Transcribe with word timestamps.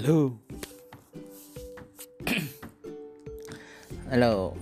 Halo. 0.00 0.32
Halo. 4.08 4.56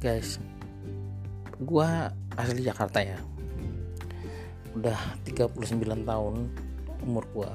Guys. 0.00 0.40
Gua 1.60 2.08
asli 2.32 2.64
Jakarta 2.64 3.04
ya. 3.04 3.20
Udah 4.72 4.96
39 5.28 5.68
tahun 5.84 6.48
umur 7.04 7.28
gua. 7.36 7.52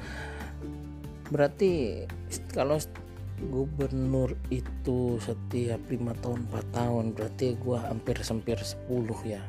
Berarti 1.36 2.08
kalau 2.56 2.80
gubernur 3.52 4.32
itu 4.48 5.20
setiap 5.20 5.92
lima 5.92 6.16
tahun 6.24 6.48
4 6.48 6.72
tahun 6.72 7.04
berarti 7.12 7.52
gua 7.60 7.84
hampir 7.92 8.16
sempir 8.24 8.56
10 8.56 8.88
ya 9.28 9.44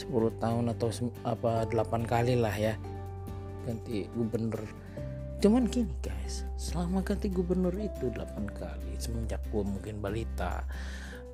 10 0.00 0.08
tahun 0.40 0.72
atau 0.72 0.88
apa 1.20 1.68
8 1.68 1.84
kali 2.08 2.40
lah 2.40 2.56
ya 2.56 2.80
ganti 3.64 4.06
gubernur. 4.12 4.62
Cuman 5.40 5.66
gini 5.68 5.92
guys. 6.00 6.44
Selama 6.56 7.00
ganti 7.04 7.28
gubernur 7.28 7.74
itu 7.76 8.08
8 8.12 8.48
kali 8.54 8.92
semenjak 8.96 9.42
gue 9.50 9.64
mungkin 9.64 10.00
balita 10.00 10.64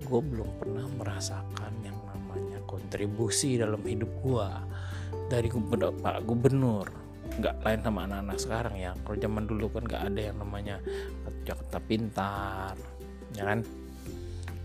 gue 0.01 0.21
belum 0.25 0.57
pernah 0.57 0.89
merasakan 0.97 1.77
yang 1.85 1.99
namanya 2.09 2.57
kontribusi 2.65 3.61
dalam 3.61 3.85
hidup 3.85 4.09
gue 4.25 4.49
dari 5.29 5.53
gubernur 5.53 5.93
pak 6.01 6.25
gubernur. 6.25 6.89
Nggak 7.37 7.57
lain 7.63 7.81
sama 7.85 8.01
anak-anak 8.09 8.39
sekarang 8.41 8.75
ya. 8.81 8.97
Kalau 9.05 9.17
zaman 9.21 9.45
dulu 9.45 9.69
kan 9.71 9.85
nggak 9.85 10.03
ada 10.09 10.21
yang 10.33 10.37
namanya 10.41 10.77
Jakarta 11.45 11.79
Pintar 11.85 12.75
ya 13.37 13.45
kan? 13.45 13.61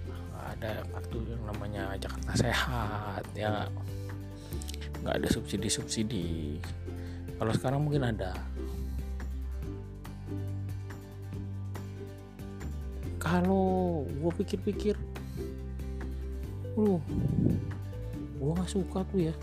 Nggak 0.07 0.47
ada 0.55 0.71
kartu 0.95 1.19
yang 1.27 1.43
namanya 1.45 1.83
Jakarta 1.99 2.31
Sehat 2.39 3.25
ya 3.35 3.67
nggak 5.05 5.21
ada 5.21 5.27
subsidi-subsidi 5.29 6.57
kalau 7.35 7.51
sekarang 7.51 7.83
mungkin 7.83 8.07
ada. 8.07 8.31
Kalau 13.19 14.05
gue 14.05 14.31
pikir-pikir 14.43 14.95
lu 16.75 16.99
gue 18.35 18.51
nggak 18.51 18.67
suka 18.67 19.07
tuh 19.07 19.31
ya 19.31 19.35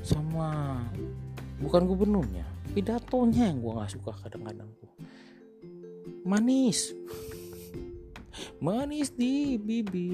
sama 0.00 0.80
bukan 1.60 1.84
gubernurnya 1.84 2.48
pidatonya 2.72 3.52
yang 3.52 3.60
gue 3.64 3.72
nggak 3.72 3.92
suka 3.96 4.12
kadang-kadang 4.20 4.68
tuh. 4.76 4.92
Manis. 6.28 6.92
Manis 8.60 9.16
di 9.16 9.56
bibir. 9.56 10.12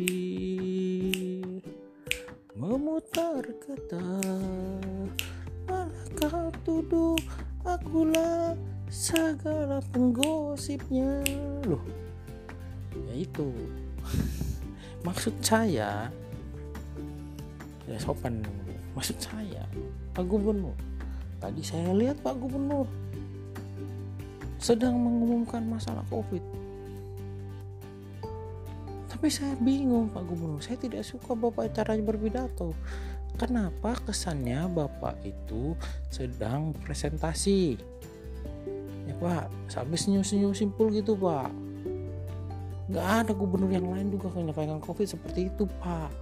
Memutar 2.54 3.42
kata 3.58 4.22
kau 6.28 6.50
tuduh 6.62 7.18
akulah 7.66 8.54
segala 8.86 9.82
penggosipnya. 9.90 11.22
Loh 11.66 11.82
ya 13.10 13.14
itu. 13.26 13.48
Maksud 15.06 15.34
saya 15.42 16.06
ya 17.82 17.98
sopan 17.98 18.38
maksud 18.94 19.18
saya 19.18 19.66
Pak 20.14 20.22
Gubernur. 20.30 20.78
Tadi 21.42 21.58
saya 21.66 21.90
lihat 21.90 22.22
Pak 22.22 22.38
Gubernur 22.38 22.86
sedang 24.62 24.94
mengumumkan 24.94 25.66
masalah 25.66 26.06
COVID. 26.06 26.38
Tapi 29.10 29.26
saya 29.26 29.58
bingung 29.58 30.06
Pak 30.14 30.22
Gubernur. 30.22 30.62
Saya 30.62 30.78
tidak 30.78 31.02
suka 31.02 31.34
Bapak 31.34 31.74
caranya 31.74 32.06
berpidato 32.06 32.70
kenapa 33.36 33.96
kesannya 34.04 34.66
Bapak 34.72 35.20
itu 35.24 35.76
sedang 36.08 36.76
presentasi? 36.84 37.78
Ya 39.08 39.14
Pak 39.18 39.50
sampai 39.68 39.96
senyum-senyum 39.98 40.54
simpul 40.56 40.92
gitu 40.94 41.18
Pak. 41.18 41.72
Nggak 42.92 43.08
ada 43.24 43.32
gubernur 43.32 43.72
yang 43.72 43.88
lain 43.88 44.12
juga 44.12 44.28
yang 44.36 44.52
pegang 44.52 44.82
covid 44.84 45.08
seperti 45.08 45.48
itu 45.48 45.64
pak. 45.80 46.12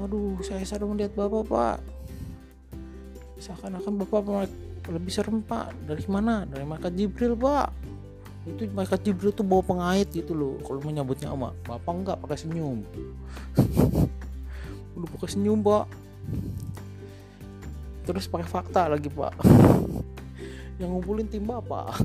Aduh 0.00 0.40
saya 0.40 0.64
sadar 0.64 0.88
melihat 0.88 1.12
bapak 1.12 1.44
pak. 1.44 1.76
Seakan-akan 3.36 4.00
bapak 4.00 4.48
lebih 4.88 5.12
serem 5.12 5.44
pak. 5.44 5.76
Dari 5.84 6.00
mana? 6.08 6.48
Dari 6.48 6.64
malaikat 6.64 6.96
Jibril 6.96 7.36
pak. 7.36 7.68
Itu 8.48 8.72
malaikat 8.72 9.04
Jibril 9.04 9.36
tuh 9.36 9.44
bawa 9.44 9.60
pengait 9.60 10.08
gitu 10.08 10.32
loh. 10.32 10.56
Kalau 10.64 10.80
menyambutnya 10.80 11.28
sama 11.28 11.52
bapak 11.68 11.92
nggak 11.92 12.18
pakai 12.24 12.38
senyum 12.40 12.80
udah 14.98 15.08
pakai 15.14 15.28
senyum 15.30 15.62
pak. 15.62 15.86
Terus 18.04 18.26
pakai 18.26 18.48
fakta 18.50 18.90
lagi 18.90 19.06
pak. 19.06 19.32
Yang 20.82 20.90
ngumpulin 20.90 21.30
tim 21.30 21.46
bapak. 21.46 22.02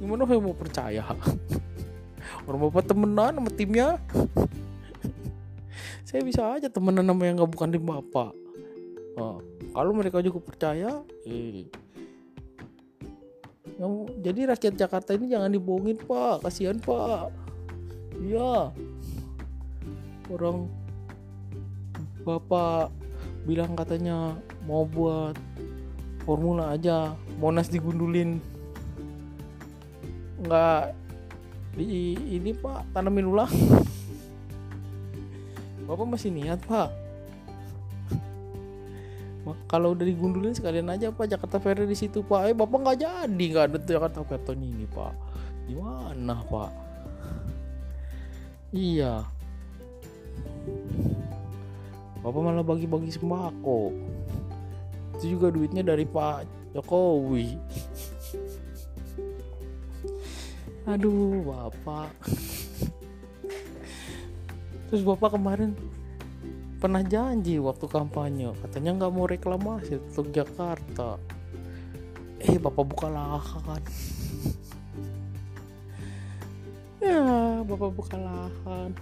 Gimana 0.00 0.28
saya 0.28 0.40
mau 0.40 0.56
percaya? 0.56 1.04
Orang 2.44 2.68
bapak 2.68 2.84
temenan 2.92 3.40
sama 3.40 3.50
timnya? 3.52 3.96
Saya 6.04 6.20
bisa 6.22 6.44
aja 6.46 6.68
temenan 6.68 7.08
sama 7.08 7.24
yang 7.24 7.40
nggak 7.40 7.52
bukan 7.52 7.68
tim 7.72 7.84
bapak. 7.84 8.36
Nah, 9.14 9.38
kalau 9.72 9.92
mereka 9.96 10.20
juga 10.20 10.42
percaya 10.44 11.00
eh. 11.24 11.64
Jadi 14.22 14.40
rakyat 14.46 14.74
Jakarta 14.78 15.14
ini 15.18 15.30
jangan 15.30 15.50
dibohongin 15.50 15.98
pak. 15.98 16.46
Kasihan 16.46 16.78
pak. 16.78 17.30
Iya. 18.22 18.70
Orang 20.30 20.72
bapak 22.24 22.88
bilang 23.44 23.76
katanya 23.76 24.32
mau 24.64 24.88
buat 24.88 25.36
formula 26.24 26.72
aja 26.72 27.12
monas 27.36 27.68
digundulin. 27.68 28.40
Nggak 30.40 30.96
di 31.76 32.16
ini 32.16 32.56
pak 32.56 32.88
tanamin 32.96 33.28
ulang. 33.28 33.52
Bapak 35.84 36.06
masih 36.08 36.32
niat 36.32 36.64
pak. 36.64 36.88
Kalau 39.68 39.92
udah 39.92 40.08
digundulin 40.08 40.56
sekalian 40.56 40.88
aja 40.88 41.12
pak 41.12 41.28
Jakarta 41.28 41.60
Fair 41.60 41.84
di 41.84 41.92
situ 41.92 42.24
pak. 42.24 42.48
Eh 42.48 42.56
bapak 42.56 42.80
nggak 42.80 42.98
jadi 43.04 43.44
nggak 43.52 43.64
ada 43.68 43.78
Jakarta 43.84 44.24
Fair 44.24 44.40
tahun 44.40 44.64
ini 44.64 44.88
pak. 44.88 45.12
Gimana 45.68 46.40
pak? 46.48 46.72
Iya 48.72 49.28
bapak 52.24 52.40
malah 52.40 52.64
bagi-bagi 52.64 53.12
sembako. 53.12 53.92
Itu 55.20 55.36
juga 55.36 55.52
duitnya 55.52 55.84
dari 55.84 56.08
Pak 56.08 56.72
Jokowi. 56.72 57.52
Aduh 60.92 61.44
bapak. 61.44 62.16
Terus 64.88 65.02
bapak 65.04 65.36
kemarin 65.36 65.76
pernah 66.80 67.04
janji 67.04 67.60
waktu 67.60 67.88
kampanye 67.88 68.52
katanya 68.64 69.04
nggak 69.04 69.12
mau 69.12 69.28
reklamasi 69.28 70.00
untuk 70.00 70.32
Jakarta. 70.32 71.20
Eh 72.40 72.56
bapak 72.56 72.84
buka 72.88 73.12
lahan. 73.12 73.84
Ya 77.04 77.60
bapak 77.60 77.92
buka 77.92 78.16
lahan 78.16 78.96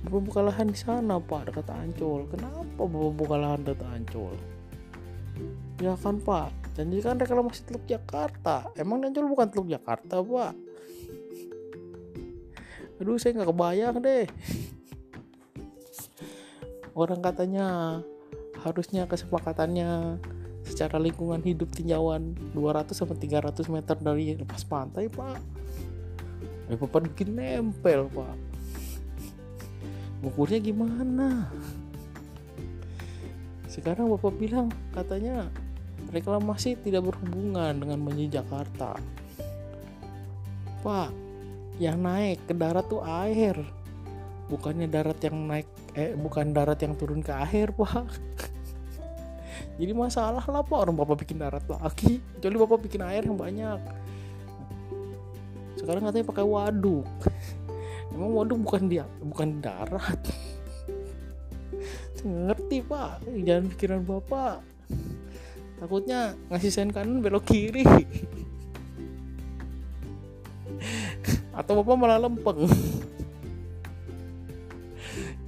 bapak 0.00 0.20
buka 0.24 0.40
lahan 0.40 0.72
di 0.72 0.78
sana 0.80 1.20
pak 1.20 1.52
dekat 1.52 1.68
Ancol. 1.68 2.24
Kenapa 2.32 2.82
bapak 2.88 3.12
buka 3.12 3.36
lahan 3.36 3.60
dekat 3.60 3.84
Ancol? 3.84 4.34
Ya 5.80 5.92
kan 6.00 6.16
pak. 6.24 6.52
Janjikan 6.76 7.20
reklamasi 7.20 7.68
Teluk 7.68 7.84
Jakarta. 7.84 8.64
Emang 8.80 9.04
Ancol 9.04 9.28
bukan 9.28 9.48
Teluk 9.52 9.68
Jakarta 9.68 10.24
pak? 10.24 10.52
Aduh 13.00 13.20
saya 13.20 13.36
nggak 13.36 13.50
kebayang 13.52 13.96
deh. 14.00 14.26
Orang 16.96 17.20
katanya 17.20 18.00
harusnya 18.60 19.04
kesepakatannya 19.08 20.20
secara 20.64 21.00
lingkungan 21.00 21.40
hidup 21.40 21.72
tinjauan 21.72 22.36
200 22.52 22.92
sampai 22.92 23.16
300 23.20 23.68
meter 23.72 23.96
dari 24.00 24.36
lepas 24.36 24.64
pantai 24.64 25.12
pak. 25.12 25.40
Ya 26.72 26.76
bapak 26.80 27.08
bikin 27.12 27.36
nempel 27.36 28.08
pak 28.08 28.49
ukurnya 30.20 30.60
gimana 30.60 31.48
sekarang 33.70 34.10
bapak 34.10 34.34
bilang 34.34 34.66
katanya 34.90 35.46
reklamasi 36.10 36.74
tidak 36.82 37.06
berhubungan 37.06 37.70
dengan 37.78 38.02
banjir 38.02 38.42
Jakarta. 38.42 38.98
Pak, 40.82 41.10
yang 41.78 42.02
naik 42.02 42.50
ke 42.50 42.54
darat 42.56 42.90
tuh 42.90 43.04
air. 43.06 43.54
Bukannya 44.50 44.90
darat 44.90 45.22
yang 45.22 45.46
naik 45.46 45.68
eh 45.94 46.18
bukan 46.18 46.50
darat 46.50 46.82
yang 46.82 46.98
turun 46.98 47.22
ke 47.22 47.30
air, 47.30 47.70
Pak. 47.70 48.10
Jadi 49.80 49.92
masalah 49.94 50.42
lah 50.42 50.62
Pak 50.66 50.78
orang 50.90 50.98
Bapak 50.98 51.22
bikin 51.22 51.38
darat 51.38 51.62
lagi. 51.70 52.18
Kecuali 52.36 52.56
Bapak 52.58 52.78
bikin 52.90 53.06
air 53.06 53.22
yang 53.22 53.38
banyak. 53.38 53.78
Sekarang 55.78 56.10
katanya 56.10 56.26
pakai 56.26 56.44
waduk. 56.44 57.06
Emang 58.10 58.34
waduk 58.34 58.58
bukan 58.66 58.90
dia, 58.90 59.06
bukan 59.22 59.62
darat. 59.62 60.18
Ngerti 62.20 62.84
Pak, 62.84 63.24
jangan 63.46 63.64
pikiran 63.72 64.04
Bapak. 64.04 64.60
Takutnya 65.80 66.36
ngasih 66.52 66.68
sen 66.68 66.92
kanan 66.92 67.24
belok 67.24 67.48
kiri. 67.48 67.88
Atau 71.56 71.80
bapak 71.80 71.96
malah 71.96 72.20
lempeng. 72.20 72.68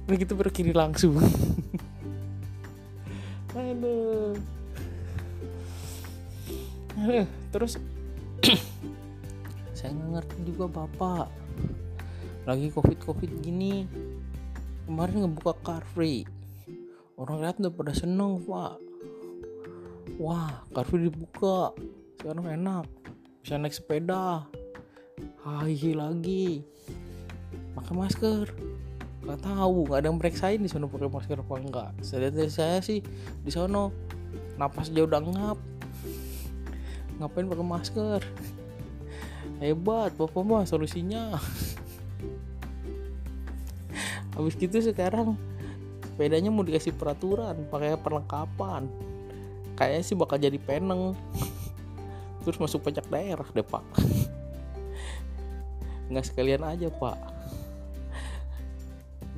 Ini 0.09 0.17
kita 0.17 0.33
belok 0.33 0.49
kiri 0.49 0.73
langsung. 0.73 1.21
Aduh. 3.53 4.33
Terus. 7.53 7.77
Saya 9.77 9.93
ngerti 9.93 10.49
juga 10.49 10.65
bapak 10.65 11.42
lagi 12.43 12.67
covid 12.75 12.99
covid 12.99 13.31
gini. 13.39 13.87
Kemarin 14.83 15.23
ngebuka 15.23 15.55
car 15.63 15.83
free. 15.95 16.27
Orang 17.15 17.39
lihat 17.39 17.55
udah 17.63 17.71
pada 17.71 17.95
seneng 17.95 18.43
pak. 18.43 18.75
Wah 20.19 20.59
car 20.75 20.83
free 20.83 21.07
dibuka. 21.07 21.71
Sekarang 22.19 22.43
enak. 22.51 22.85
Bisa 23.39 23.55
naik 23.55 23.71
sepeda. 23.71 24.43
Hai 25.47 25.95
lagi. 25.95 26.67
Pakai 27.79 27.95
masker. 27.95 28.51
Nggak 29.23 29.39
tahu 29.39 29.87
nggak 29.87 29.99
ada 30.03 30.07
yang 30.11 30.19
periksain 30.19 30.59
di 30.59 30.67
sana 30.67 30.91
pakai 30.91 31.07
masker 31.07 31.39
apa 31.39 31.55
enggak 31.55 31.89
saya 32.03 32.27
dari 32.27 32.51
saya 32.51 32.83
sih 32.83 32.99
di 33.39 33.51
sana 33.55 33.87
napas 34.59 34.91
dia 34.91 35.07
udah 35.07 35.23
ngap. 35.23 35.57
Ngapain 37.23 37.47
pakai 37.47 37.63
masker? 37.63 38.19
Hebat 39.63 40.19
bapak 40.19 40.43
mah 40.43 40.67
solusinya 40.67 41.39
habis 44.33 44.57
gitu 44.57 44.81
sekarang 44.81 45.37
sepedanya 46.13 46.53
mau 46.53 46.61
dikasih 46.61 46.93
peraturan 46.93 47.65
pakai 47.73 47.97
perlengkapan. 47.97 48.85
Kayaknya 49.73 50.05
sih 50.05 50.13
bakal 50.13 50.37
jadi 50.37 50.61
peneng. 50.61 51.17
Terus 52.45 52.61
masuk 52.61 52.85
pajak 52.85 53.09
daerah 53.09 53.49
deh 53.49 53.65
pak. 53.65 53.81
Nggak 56.13 56.29
sekalian 56.29 56.61
aja 56.61 56.93
pak. 56.93 57.17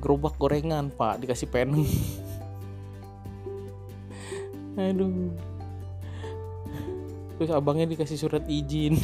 Gerobak 0.04 0.36
gorengan 0.36 0.92
pak 0.92 1.24
dikasih 1.24 1.48
peneng. 1.48 1.88
Aduh. 4.76 5.32
Terus 7.40 7.50
abangnya 7.56 7.88
dikasih 7.88 8.20
surat 8.20 8.44
izin. 8.44 9.00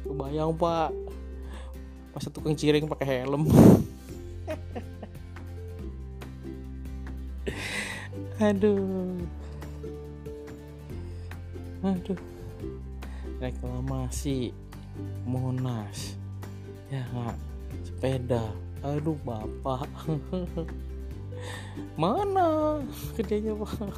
Kebayang 0.00 0.56
pak 0.56 0.96
masa 2.12 2.32
tukang 2.32 2.56
ciring 2.56 2.88
pakai 2.88 3.22
helm. 3.22 3.46
Aduh. 8.38 9.18
Aduh. 11.82 12.20
Reklamasi 13.42 14.54
monas. 15.26 16.14
Ya 16.90 17.02
nggak 17.10 17.36
sepeda. 17.82 18.46
Aduh 18.86 19.18
bapak. 19.26 19.90
Mana? 22.00 22.78
Kerjanya 23.18 23.58
pak. 23.58 23.90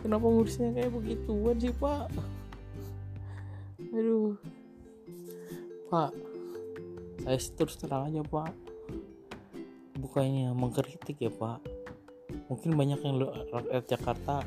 Kenapa 0.00 0.24
ngurusnya 0.24 0.72
kayak 0.72 0.92
begituan 0.92 1.56
sih 1.60 1.72
pak? 1.76 2.08
Aduh 3.92 4.36
pak 5.90 6.10
saya 7.26 7.42
terus 7.58 7.74
terang 7.74 8.06
aja 8.06 8.22
pak. 8.22 8.54
Bukannya 9.98 10.54
mengkritik 10.54 11.18
ya 11.18 11.26
pak. 11.26 11.58
Mungkin 12.46 12.78
banyak 12.78 13.02
yang 13.02 13.18
rakyat 13.50 13.84
Jakarta 13.90 14.46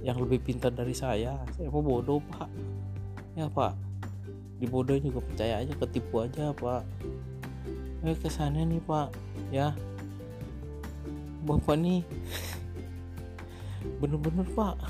yang 0.00 0.16
lebih 0.16 0.40
pintar 0.40 0.72
dari 0.72 0.96
saya. 0.96 1.36
Saya 1.52 1.68
mau 1.68 1.84
bodoh 1.84 2.24
pak. 2.32 2.48
Ya 3.36 3.52
pak. 3.52 3.76
Dibodohin 4.56 5.04
juga 5.04 5.20
percaya 5.20 5.60
aja 5.60 5.76
ketipu 5.76 6.24
aja 6.24 6.56
pak. 6.56 6.80
Eh 8.00 8.16
kesannya 8.16 8.64
nih 8.64 8.80
pak. 8.80 9.12
Ya. 9.52 9.76
Bapak 11.44 11.76
nih. 11.76 12.00
Bener-bener 14.00 14.48
pak. 14.56 14.80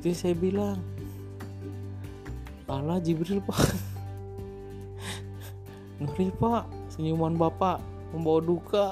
Itu 0.00 0.16
saya 0.16 0.32
bilang. 0.32 0.80
Allah 2.72 3.04
Jibril 3.04 3.44
pak 3.44 3.68
ngeri 6.06 6.28
pak. 6.36 6.66
Senyuman 6.92 7.38
bapak 7.38 7.80
membawa 8.12 8.40
duka. 8.42 8.86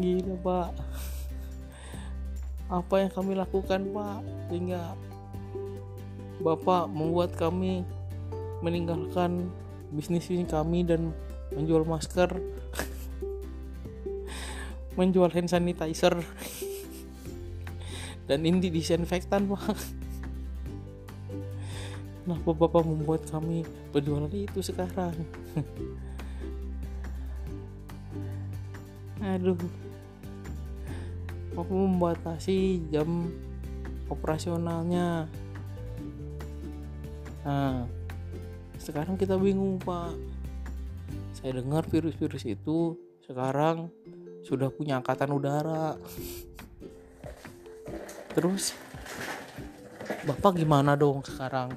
Gila 0.00 0.34
pak. 0.40 0.70
Apa 2.66 2.94
yang 3.06 3.10
kami 3.14 3.32
lakukan 3.38 3.80
pak 3.94 4.18
sehingga 4.50 4.98
bapak 6.42 6.90
membuat 6.90 7.32
kami 7.38 7.86
meninggalkan 8.60 9.48
bisnis 9.94 10.28
ini 10.28 10.44
kami 10.44 10.82
dan 10.84 11.14
menjual 11.54 11.86
masker 11.86 12.42
menjual 14.98 15.30
hand 15.30 15.48
sanitizer 15.52 16.16
dan 18.26 18.42
ini 18.42 18.72
disinfektan 18.72 19.46
pak 19.46 19.76
kenapa 22.26 22.50
bapak 22.58 22.82
membuat 22.82 23.22
kami 23.30 23.62
berjualan 23.94 24.26
itu 24.34 24.58
sekarang. 24.58 25.14
Aduh. 29.22 29.54
Bapak 31.54 31.70
membatasi 31.70 32.82
jam 32.90 33.30
operasionalnya. 34.10 35.30
Nah 37.46 37.86
sekarang 38.82 39.14
kita 39.14 39.38
bingung 39.38 39.78
pak. 39.78 40.10
Saya 41.30 41.62
dengar 41.62 41.86
virus-virus 41.86 42.42
itu 42.42 42.98
sekarang 43.22 43.86
sudah 44.42 44.66
punya 44.74 44.98
angkatan 44.98 45.30
udara. 45.30 45.94
Terus 48.34 48.74
bapak 50.26 50.58
gimana 50.58 50.98
dong 50.98 51.22
sekarang 51.22 51.70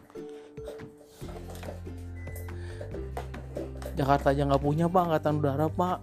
Jakarta 3.99 4.31
aja 4.31 4.47
nggak 4.47 4.63
punya 4.63 4.87
pak. 4.87 5.03
Angkatan 5.11 5.33
udara 5.44 5.68
pak. 5.68 5.97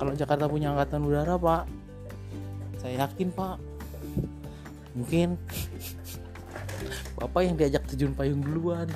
Kalau 0.00 0.12
Jakarta 0.16 0.48
punya 0.48 0.72
angkatan 0.72 1.04
udara 1.04 1.36
pak 1.36 1.84
saya 2.84 3.08
yakin 3.08 3.32
pak. 3.32 3.56
Mungkin 4.92 5.40
bapak 7.18 7.40
yang 7.48 7.56
diajak 7.56 7.88
terjun 7.88 8.12
payung 8.12 8.44
duluan. 8.44 8.92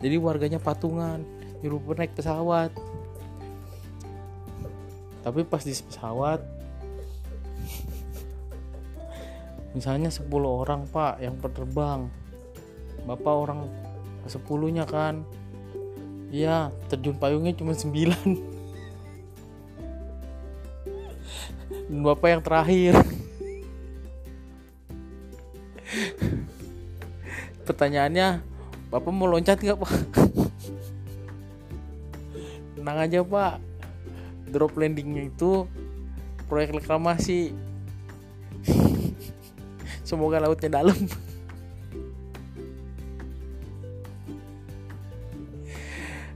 Jadi 0.00 0.16
warganya 0.16 0.56
patungan 0.56 1.20
nyuruh 1.60 1.84
naik 1.92 2.16
pesawat. 2.16 2.72
Tapi 5.22 5.44
pas 5.44 5.62
di 5.62 5.76
pesawat 5.76 6.40
misalnya 9.72 10.12
10 10.12 10.28
orang 10.44 10.84
pak 10.88 11.20
yang 11.20 11.36
penerbang 11.40 12.08
bapak 13.08 13.34
orang 13.34 13.66
ke 14.22 14.28
10 14.30 14.76
nya 14.76 14.84
kan? 14.86 15.24
Iya 16.32 16.72
terjun 16.88 17.16
payungnya 17.20 17.52
cuma 17.52 17.76
9 17.76 17.92
dan 21.92 22.00
bapak 22.00 22.28
yang 22.32 22.40
terakhir. 22.40 22.96
Pertanyaannya 27.68 28.40
bapak 28.88 29.12
mau 29.12 29.28
loncat 29.28 29.60
nggak 29.60 29.76
pak? 29.76 29.92
Tenang 32.80 32.96
aja 32.96 33.20
pak. 33.20 33.60
Drop 34.48 34.72
landingnya 34.72 35.28
itu 35.28 35.68
proyek 36.48 36.80
reklamasi 36.80 37.52
semoga 40.12 40.44
lautnya 40.44 40.68
dalam. 40.68 40.98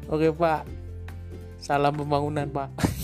Oke 0.09 0.33
pak. 0.33 0.65
Salam 1.61 1.93
pembangunan 1.93 2.49
pak 2.49 2.96